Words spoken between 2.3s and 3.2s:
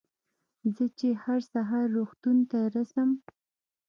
ته رڅم.